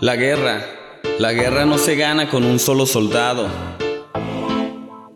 [0.00, 0.64] La guerra,
[1.18, 3.48] la guerra no se gana con un solo soldado.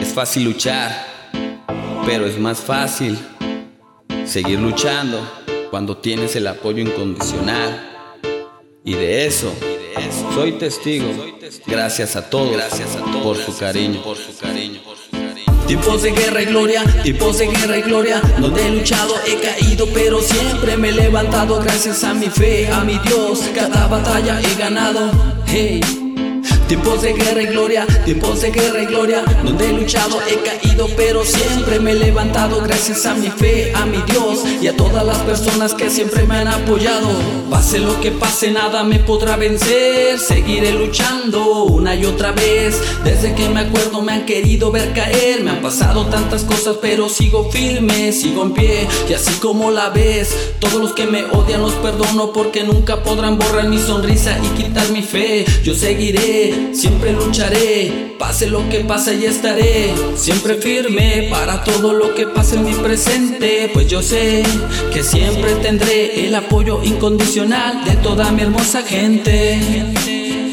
[0.00, 1.04] Es fácil luchar,
[2.06, 3.18] pero es más fácil
[4.24, 5.20] seguir luchando
[5.72, 8.20] cuando tienes el apoyo incondicional.
[8.84, 9.52] Y de eso,
[10.32, 11.08] soy testigo.
[11.66, 14.80] Gracias a todos, gracias a todos por su cariño, por su cariño.
[15.68, 19.86] Tiempos de guerra y gloria, tiempos de guerra y gloria Donde he luchado, he caído,
[19.92, 24.54] pero siempre me he levantado Gracias a mi fe, a mi Dios, cada batalla he
[24.58, 25.10] ganado
[25.46, 26.07] Hey
[26.68, 30.86] Tiempos de guerra y gloria, tiempos de guerra y gloria Donde he luchado, he caído,
[30.98, 35.04] pero siempre me he levantado Gracias a mi fe, a mi Dios y a todas
[35.06, 37.08] las personas que siempre me han apoyado.
[37.48, 42.78] Pase lo que pase, nada me podrá vencer Seguiré luchando una y otra vez.
[43.02, 47.08] Desde que me acuerdo me han querido ver caer Me han pasado tantas cosas, pero
[47.08, 51.62] sigo firme, sigo en pie Y así como la ves, todos los que me odian
[51.62, 55.46] los perdono Porque nunca podrán borrar mi sonrisa y quitar mi fe.
[55.62, 62.14] Yo seguiré siempre lucharé, pase lo que pase y estaré siempre firme para todo lo
[62.14, 64.42] que pase en mi presente, pues yo sé
[64.92, 69.60] que siempre tendré el apoyo incondicional de toda mi hermosa gente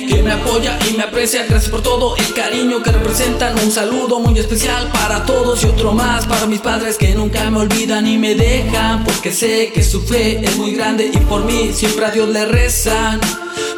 [0.07, 1.45] que me apoya y me aprecia.
[1.47, 3.57] Gracias por todo el cariño que representan.
[3.59, 7.59] Un saludo muy especial para todos y otro más para mis padres que nunca me
[7.59, 9.03] olvidan y me dejan.
[9.03, 12.45] Porque sé que su fe es muy grande y por mí siempre a Dios le
[12.45, 13.19] rezan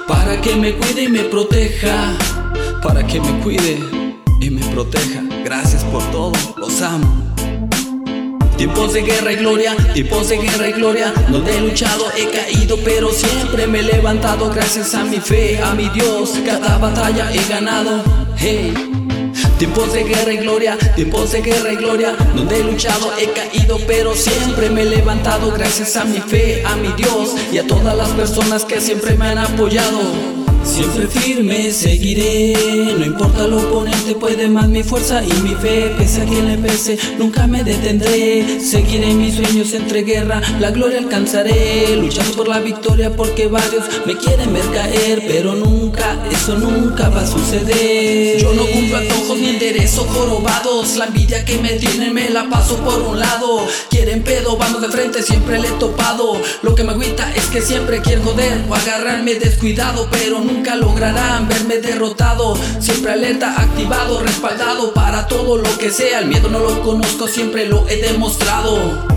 [0.07, 2.15] para que me cuide y me proteja,
[2.81, 3.79] para que me cuide
[4.39, 5.23] y me proteja.
[5.43, 7.33] Gracias por todo, los amo.
[8.57, 12.77] Tiempos de guerra y gloria, tiempos de guerra y gloria, donde he luchado, he caído,
[12.83, 17.47] pero siempre me he levantado gracias a mi fe, a mi Dios, cada batalla he
[17.47, 18.03] ganado.
[18.35, 18.73] Hey.
[19.57, 23.79] Tiempos de guerra y gloria, tiempos de guerra y gloria, donde he luchado, he caído,
[23.87, 27.97] pero siempre me he levantado gracias a mi fe, a mi Dios y a todas
[27.97, 30.37] las personas que siempre me han apoyado.
[30.63, 32.53] Siempre firme seguiré,
[32.99, 36.57] no importa el oponente, puede más mi fuerza y mi fe, pese a quien le
[36.57, 38.59] pese, nunca me detendré.
[38.59, 44.17] Seguiré mis sueños entre guerra, la gloria alcanzaré, luchando por la victoria porque varios me
[44.17, 48.37] quieren ver caer, pero nunca, eso nunca va a suceder.
[48.41, 48.63] Yo no
[49.57, 53.65] enderezo jorobados, la envidia que me tienen me la paso por un lado.
[53.89, 56.39] Quieren pedo, vamos de frente, siempre le he topado.
[56.61, 61.47] Lo que me agüita es que siempre quieren joder o agarrarme descuidado, pero nunca lograrán
[61.47, 62.55] verme derrotado.
[62.79, 66.19] Siempre alerta, activado, respaldado para todo lo que sea.
[66.19, 69.07] El miedo no lo conozco, siempre lo he demostrado.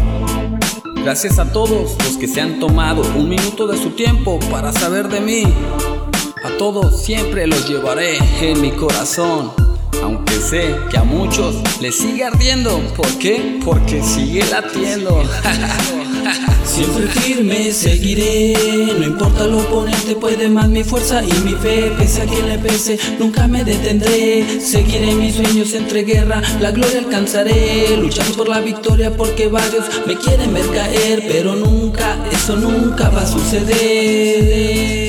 [1.05, 5.09] Gracias a todos los que se han tomado un minuto de su tiempo para saber
[5.09, 5.43] de mí.
[6.43, 9.70] A todos siempre los llevaré en mi corazón.
[10.03, 12.79] Aunque sé que a muchos les sigue ardiendo.
[12.97, 13.61] ¿Por qué?
[13.65, 15.23] Porque sigue latiendo.
[16.65, 18.55] Siempre firme seguiré,
[18.99, 22.59] no importa el oponente, puede más mi fuerza y mi fe, pese a quien le
[22.59, 24.61] pese, nunca me detendré.
[24.61, 30.17] Seguiré mis sueños entre guerra, la gloria alcanzaré, luchando por la victoria porque varios me
[30.17, 35.00] quieren ver caer, pero nunca, eso nunca va a suceder.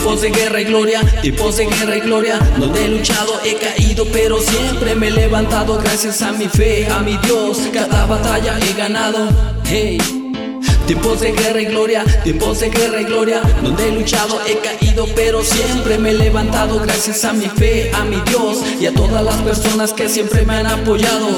[0.00, 4.06] Tiempos de guerra y gloria, tiempos de guerra y gloria, donde he luchado, he caído,
[4.10, 8.72] pero siempre me he levantado gracias a mi fe, a mi Dios, cada batalla he
[8.72, 9.28] ganado.
[9.66, 9.98] Hey.
[10.86, 15.06] Tiempos de guerra y gloria, tiempos de guerra y gloria, donde he luchado, he caído,
[15.14, 19.22] pero siempre me he levantado gracias a mi fe, a mi Dios y a todas
[19.22, 21.28] las personas que siempre me han apoyado.